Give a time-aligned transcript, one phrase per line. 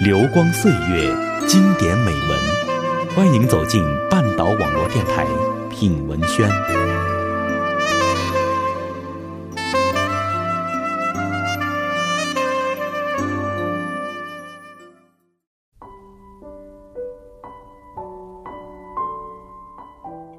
[0.00, 1.12] 流光岁月，
[1.48, 2.38] 经典美文，
[3.16, 5.26] 欢迎走进半岛网络电台
[5.68, 6.48] 品文轩。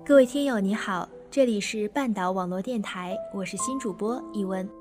[0.06, 4.79] 各位听友，你好，这里是半岛网络电台，我是新主播一文。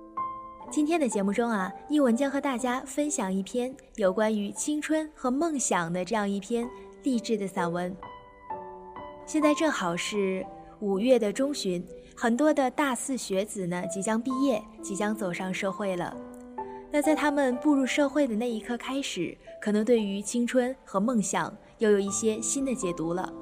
[0.71, 6.69] 今天的节目中啊，一文将和大家分享一篇有关于青春和梦想的这样一篇
[7.03, 7.97] 励志的散文。
[9.25, 10.45] 现在正好是
[10.81, 11.83] 五月的中旬，
[12.15, 16.15] 很多的大四学子呢即将毕业，即将走上社会了。
[16.91, 23.33] 那在他们步入社会的那一刻开始，可能对于青春和梦想又有一些新的解读了。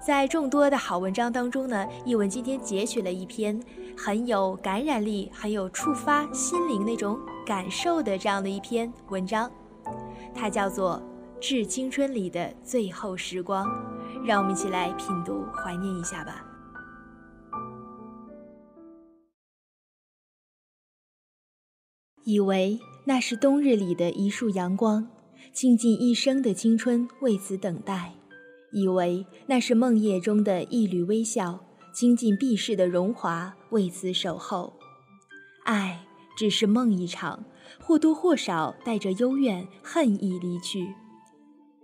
[0.00, 3.62] 在众多的好文章当中呢，一文今天截取了一篇
[3.94, 9.50] 很有感染力、很有触发心灵那种感受的这样的一篇文章，
[10.34, 11.00] 它叫做
[11.38, 13.66] 《致青春里的最后时光》，
[14.24, 16.46] 让我们一起来品读、怀念一下吧。
[22.24, 25.08] 以为那是冬日里的一束阳光，
[25.52, 28.14] 倾尽一生的青春为此等待。
[28.72, 31.60] 以为那是梦夜中的一缕微笑，
[31.92, 34.72] 倾尽毕世的荣华，为此守候。
[35.64, 36.04] 爱
[36.36, 37.44] 只是梦一场，
[37.80, 40.94] 或多或少带着幽怨、恨意离去。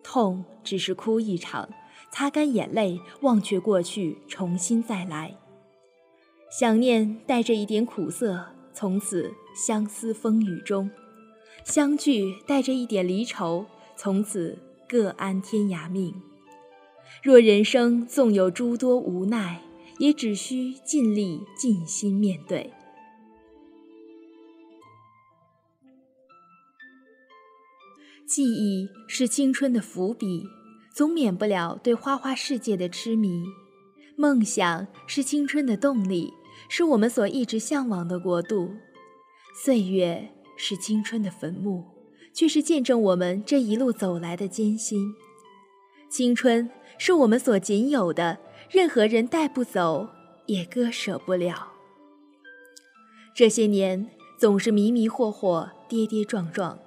[0.03, 1.69] 痛只是哭一场，
[2.13, 5.37] 擦干眼泪，忘却过去，重新再来。
[6.49, 10.89] 想念带着一点苦涩，从此相思风雨中；
[11.65, 14.57] 相聚带着一点离愁，从此
[14.89, 16.15] 各安天涯命。
[17.27, 19.61] 若人生纵有诸多无奈，
[19.99, 22.73] 也只需尽力尽心面对。
[28.25, 30.45] 记忆是青春的伏笔，
[30.95, 33.43] 总免不了对花花世界的痴迷；
[34.15, 36.33] 梦想是青春的动力，
[36.69, 38.71] 是我们所一直向往的国度。
[39.53, 41.87] 岁月是青春的坟墓，
[42.33, 45.13] 却是见证我们这一路走来的艰辛。
[46.09, 46.71] 青春。
[46.99, 48.39] 是我们所仅有的，
[48.71, 50.09] 任何人带不走，
[50.47, 51.69] 也割舍不了。
[53.35, 54.09] 这些年
[54.39, 56.79] 总是迷迷惑惑、跌跌撞撞，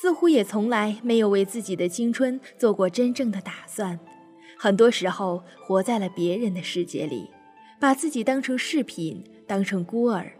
[0.00, 3.98] 似乎也从来没有为自己的青春做过真正的打算。
[4.56, 7.28] 很多时候，活在了别人的世界里，
[7.80, 10.32] 把自己当成饰品，当成孤儿。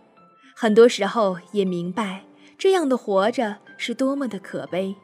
[0.55, 2.25] 很多时候，也明白
[2.57, 4.95] 这样的活着是多么的可悲。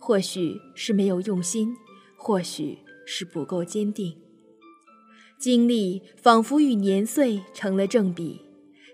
[0.00, 1.76] 或许是没有用心，
[2.18, 2.80] 或许……
[3.10, 4.18] 是不够坚定，
[5.40, 8.42] 经历仿佛与年岁成了正比，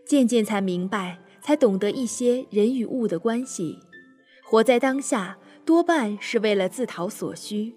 [0.07, 3.81] 渐渐才明白，才懂得一些人与物的关系。
[4.45, 7.75] 活在当下，多半是为了自讨所需。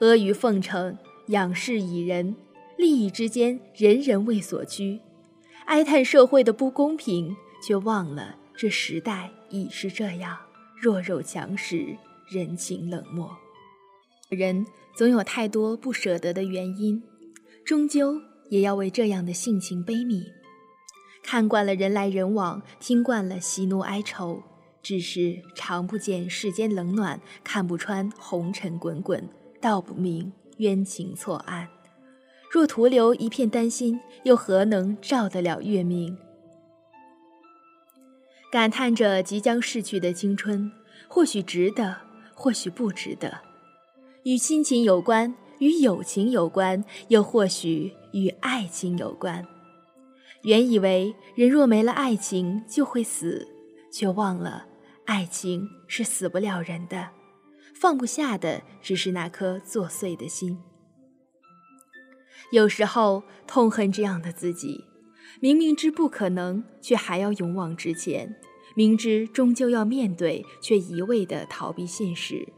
[0.00, 0.98] 阿谀奉承，
[1.28, 2.36] 仰视以人，
[2.76, 5.00] 利益之间，人人为所趋。
[5.64, 7.34] 哀叹社会的不公平，
[7.66, 10.36] 却忘了这时代已是这样，
[10.78, 11.96] 弱肉强食，
[12.28, 13.34] 人情冷漠。
[14.28, 14.66] 人
[14.96, 17.00] 总有太多不舍得的原因，
[17.64, 20.24] 终究也要为这样的性情悲悯。
[21.22, 24.42] 看惯了人来人往，听惯了喜怒哀愁，
[24.82, 29.28] 只是尝不见世间冷暖，看不穿红尘滚滚，
[29.60, 31.68] 道不明冤情错案。
[32.50, 36.16] 若徒留一片丹心，又何能照得了月明？
[38.50, 40.72] 感叹着即将逝去的青春，
[41.06, 41.96] 或许值得，
[42.34, 43.45] 或许不值得。
[44.26, 49.46] 与亲情有关，与友情有关，又或许与爱情有关。
[50.42, 53.46] 原以为人若没了爱情就会死，
[53.92, 54.66] 却忘了
[55.04, 57.10] 爱情是死不了人的，
[57.80, 60.58] 放不下的只是那颗作祟的心。
[62.50, 64.82] 有时候痛恨这样的自己，
[65.38, 68.26] 明明知不可能，却还要勇往直前；
[68.74, 72.48] 明知终究要面对，却一味的逃避现实。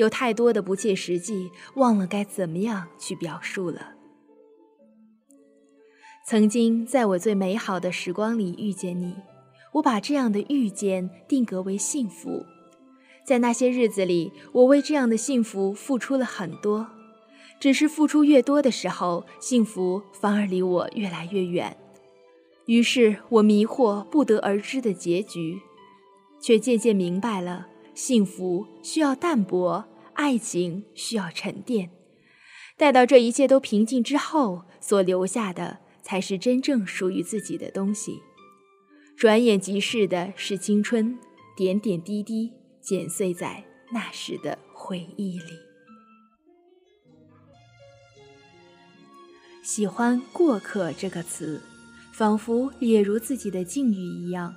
[0.00, 3.92] 有太多的不切实际，忘了该怎么样去表述了。
[6.26, 9.14] 曾经在我最美好的时光里遇见你，
[9.74, 12.46] 我把这样的遇见定格为幸福。
[13.26, 16.88] 在那些日子里，我为这样的幸福付出了很多，
[17.60, 21.76] 只是付出越多的时候，幸福反而离我越来越远。
[22.64, 25.60] 于是我迷惑不得而知的结局，
[26.40, 27.66] 却渐渐明白了。
[27.92, 29.84] 幸福需要淡泊，
[30.20, 31.90] 爱情需要沉淀。
[32.76, 38.20] 待到这一切都平静之后，所留下的才是真正属于自己的东西。
[39.16, 41.18] 转眼即逝的是青春，
[41.56, 42.52] 点点滴滴
[42.82, 45.58] 剪碎在那时的回忆里。
[49.62, 51.62] 喜欢“过客”这个词，
[52.12, 54.54] 仿佛也如自己的境遇一样，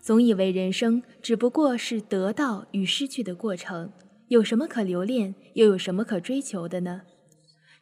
[0.00, 3.92] 总以为人生只不过是得到与失去的过程，
[4.28, 7.02] 有什么可留恋，又有什么可追求的呢？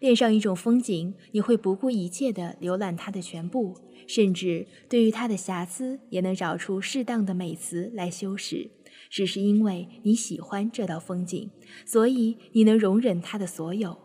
[0.00, 3.76] 恋上一种风景，你会不顾一切地浏览它的全部，
[4.08, 8.70] 甚至对于它的瑕疵，也能找出适当的美词来修饰。
[9.08, 11.50] 只是因为你喜欢这道风景，
[11.86, 13.96] 所以你能容忍它的所有。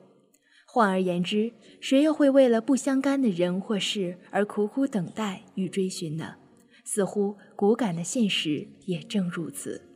[0.67, 6.35] 换而言之，谁又会为了不相干的人或事而苦苦等待与追寻呢？
[6.83, 9.86] 似乎骨感的现实也正如此。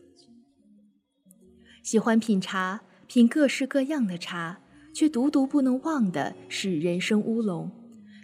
[1.81, 4.59] 喜欢品茶，品各式各样的茶。
[4.93, 7.71] 却独独不能忘的是人生乌龙。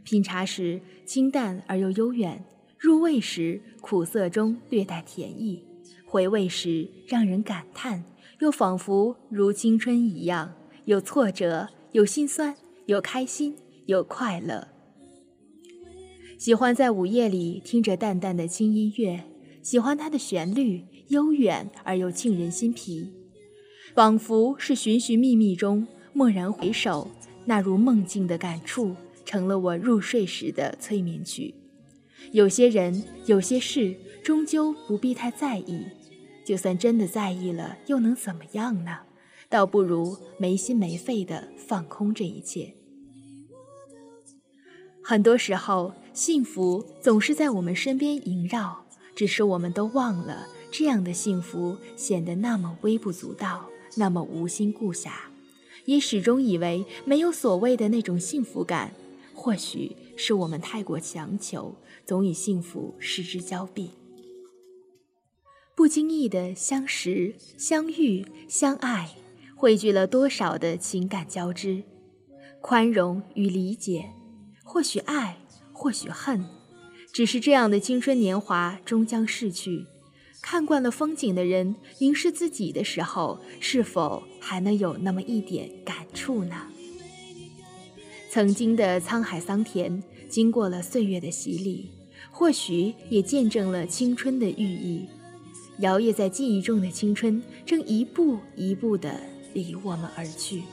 [0.04, 2.44] 品茶时清淡而又悠远，
[2.78, 5.64] 入味时苦涩中略带甜意，
[6.06, 8.04] 回味时让人感叹，
[8.40, 10.54] 又仿佛如青春一样，
[10.86, 12.56] 有挫折，有心酸，
[12.86, 13.56] 有开心，
[13.86, 14.68] 有快乐。
[16.38, 19.24] 喜欢在午夜里听着淡淡的轻音乐，
[19.64, 23.12] 喜欢它的旋律悠远而又沁人心脾，
[23.98, 25.88] 仿佛是寻寻觅觅中。
[26.14, 27.10] 蓦然回首，
[27.46, 28.96] 那如梦境的感触，
[29.26, 31.56] 成了我入睡时的催眠曲。
[32.32, 35.88] 有些人，有些事，终究不必太在意。
[36.46, 39.00] 就算真的在意了，又能怎么样呢？
[39.50, 42.76] 倒不如没心没肺的放空这一切。
[45.04, 48.86] 很多时候，幸福总是在我们身边萦绕，
[49.16, 53.68] 只是我们都忘了，这样的幸福显得那么微不足道，
[53.98, 55.12] 那么无心顾暇。
[55.86, 58.94] 也始终以为没有所谓的那种幸福感，
[59.34, 63.92] 或许是我们太过强求，总与幸福失之交臂。
[65.74, 69.16] 不经意的相识、相遇、相爱，
[69.56, 71.84] 汇聚了多少的情感交织、
[72.60, 74.10] 宽容与理解，
[74.66, 75.38] 或许爱，
[75.72, 76.44] 或许恨，
[77.14, 79.86] 只是这样的青春年华终将逝去。
[80.50, 86.56] 看惯了风景的人，凝视自己的时候，是否还能有那么一点感触呢？
[88.30, 91.92] 曾经的沧海桑田，经过了岁月的洗礼，
[92.32, 95.10] 或许也见证了青春的寓意。
[95.80, 99.20] 摇曳在记忆中的青春，正一步一步地
[99.54, 100.64] 离我们而去。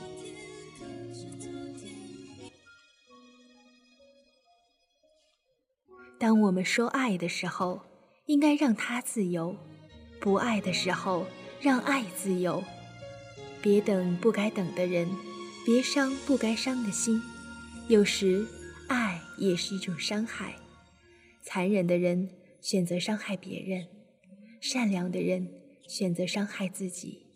[6.17, 7.81] 当我们说爱的时候。
[8.25, 9.55] 应该让他自由，
[10.19, 11.25] 不爱的时候
[11.61, 12.63] 让爱自由。
[13.61, 15.09] 别等不该等的人，
[15.65, 17.21] 别伤不该伤的心。
[17.87, 18.45] 有时，
[18.87, 20.55] 爱也是一种伤害。
[21.43, 22.29] 残忍的人
[22.61, 23.87] 选择伤害别人，
[24.59, 25.47] 善良的人
[25.87, 27.27] 选择伤害自己。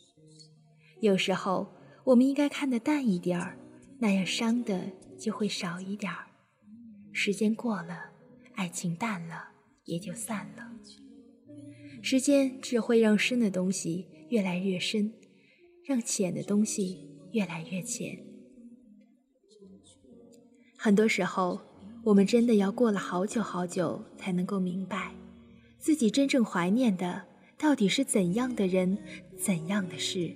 [1.01, 1.71] 有时候，
[2.03, 3.57] 我们应该看得淡一点儿，
[3.99, 6.27] 那样伤的就会少一点儿。
[7.13, 8.11] 时间过了，
[8.55, 9.48] 爱情淡了。
[9.89, 10.71] 也就散了。
[12.01, 15.11] 时间只会让深的东西越来越深，
[15.83, 18.17] 让浅的东西越来越浅。
[20.77, 21.59] 很多时候，
[22.05, 25.13] 我们真的要过了好久好久，才能够明白，
[25.77, 27.23] 自己真正怀念的
[27.57, 28.97] 到底是怎样的人、
[29.37, 30.33] 怎样的事。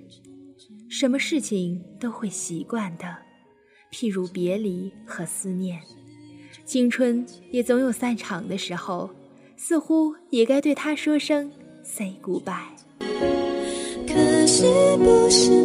[0.89, 3.20] 什么事情都会习惯的，
[3.92, 5.82] 譬如别离和思念。
[6.66, 9.10] 青春也总有散场的时候。
[9.65, 11.50] 似乎也该对他说声
[11.86, 12.53] say goodbye。
[14.05, 14.65] 可是
[14.98, 15.62] 不是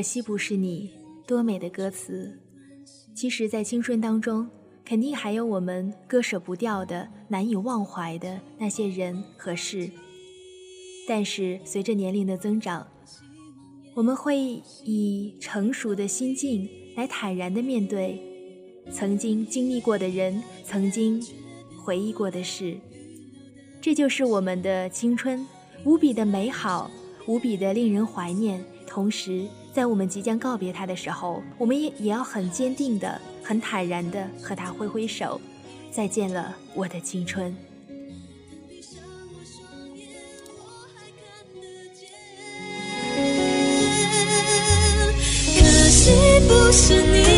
[0.00, 0.88] 可惜不是你，
[1.26, 2.40] 多美的歌词！
[3.14, 4.48] 其实，在青春当中，
[4.82, 9.90] 肯定还有我们割舍不掉的、难以忘怀的那些人和事。
[11.06, 12.88] 但是，随着年龄的增长，
[13.94, 16.66] 我们会以成熟的心境
[16.96, 18.18] 来坦然地面对
[18.90, 21.22] 曾经经历过的人、曾经
[21.76, 22.74] 回忆过的事。
[23.82, 25.46] 这就是我们的青春，
[25.84, 26.90] 无比的美好，
[27.26, 29.46] 无比的令人怀念，同时。
[29.72, 35.40] 在我们即将告别他的时候，我们也也要很坚定的、很坦然的和他挥挥手，
[35.92, 37.54] 再见了，我的青春。
[45.56, 46.10] 可惜
[46.48, 47.29] 不是你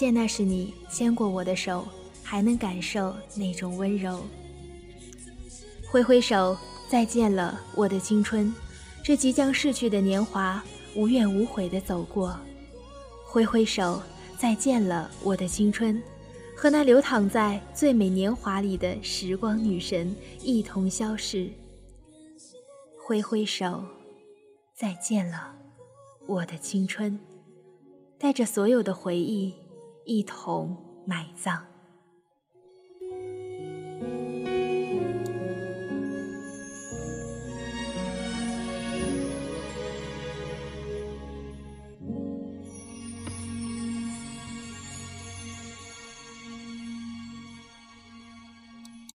[0.00, 1.86] 谢那是你牵过我的手，
[2.22, 4.24] 还能感受那种温柔。
[5.90, 6.56] 挥挥手，
[6.88, 8.50] 再见了，我的青春。
[9.04, 10.64] 这即将逝去的年华，
[10.96, 12.34] 无怨无悔地走过。
[13.26, 14.00] 挥挥手，
[14.38, 16.02] 再见了，我的青春，
[16.56, 21.50] 和那流淌在最美年华里的时光女神一同消逝。
[22.98, 23.84] 挥挥手，
[24.74, 25.54] 再见了，
[26.26, 27.20] 我的青春，
[28.18, 29.54] 带着所有的回忆
[30.10, 30.76] 一同
[31.06, 31.64] 埋葬。